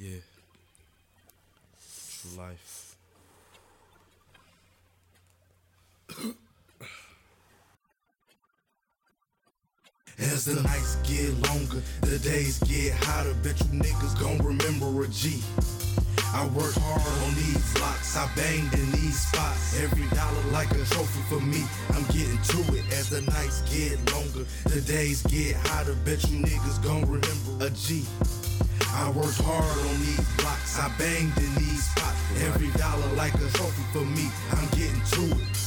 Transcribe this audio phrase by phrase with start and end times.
[0.00, 0.18] Yeah.
[2.36, 2.96] Life.
[10.20, 13.34] As the nights get longer, the days get hotter.
[13.42, 15.42] Bet you niggas gon' remember a G.
[16.32, 19.80] I worked hard on these blocks, I banged in these spots.
[19.82, 21.64] Every dollar like a trophy for me.
[21.90, 25.96] I'm getting to it as the nights get longer, the days get hotter.
[26.04, 28.04] Bet you niggas gon' remember a G.
[28.92, 32.18] I worked hard on these blocks, I banged in these spots.
[32.42, 34.28] Every dollar like a trophy for me.
[34.52, 35.58] I'm getting to it.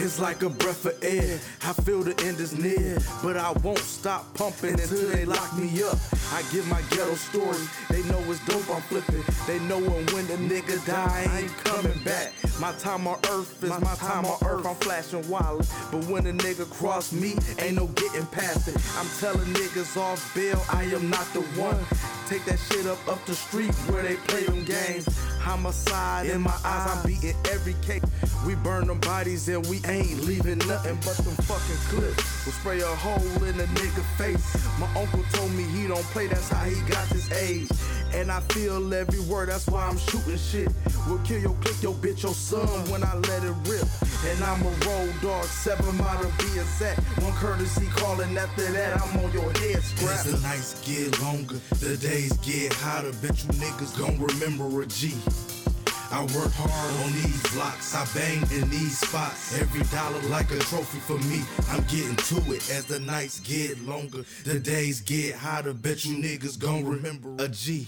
[0.00, 1.40] It's like a breath of air.
[1.64, 5.82] I feel the end is near, but I won't stop pumping until they lock me
[5.82, 5.98] up.
[6.32, 7.58] I give my ghetto story.
[7.90, 9.24] They know it's dope I'm flipping.
[9.48, 12.32] They know when when the nigga die, I ain't coming back.
[12.60, 14.66] My time on earth is my time on earth.
[14.66, 18.76] I'm flashing wireless, but when a nigga cross me, ain't no getting past it.
[18.96, 21.78] I'm telling niggas off bail, I am not the one.
[22.28, 25.08] Take that shit up up the street where they play them games.
[25.40, 28.02] Homicide in my eyes, I'm beating every cake.
[28.46, 32.44] We burn them bodies and we ain't leaving nothing but them fucking clips.
[32.44, 34.44] We'll spray a hole in a nigga face.
[34.78, 37.68] My uncle told me he don't play, that's how he got this age.
[38.14, 40.68] And I feel every word, that's why I'm shooting shit.
[41.06, 43.86] We'll kill your click, your bitch, your son when I let it rip.
[44.26, 47.00] And I'm a road dog, seven to be exact.
[47.22, 50.24] One courtesy calling after that, I'm on your head scrap.
[50.24, 53.12] The nights get longer, the days get hotter.
[53.22, 55.14] Bet you niggas gon' remember a G.
[56.10, 59.60] I work hard on these blocks, I banged in these spots.
[59.60, 61.42] Every dollar like a trophy for me.
[61.68, 65.74] I'm getting to it as the nights get longer, the days get hotter.
[65.74, 67.86] Bet you niggas gon' remember a G.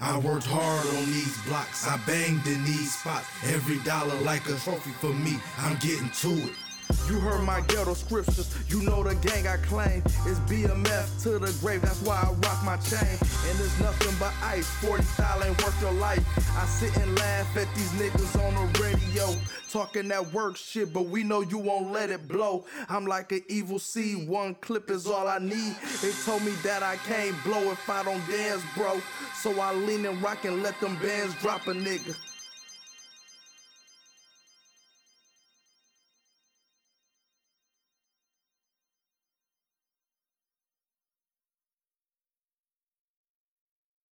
[0.00, 3.26] I worked hard on these blocks, I banged in these spots.
[3.46, 5.38] Every dollar like a trophy for me.
[5.58, 6.67] I'm getting to it.
[7.08, 10.02] You heard my ghetto scriptures, you know the gang I claim.
[10.26, 13.16] It's BMF to the grave, that's why I rock my chain.
[13.48, 16.22] And it's nothing but ice, 40 style ain't worth your life.
[16.56, 19.34] I sit and laugh at these niggas on the radio,
[19.70, 22.66] talking that work shit, but we know you won't let it blow.
[22.88, 25.76] I'm like an evil seed, one clip is all I need.
[26.02, 29.00] They told me that I can't blow if I don't dance, bro.
[29.34, 32.14] So I lean and rock and let them bands drop a nigga.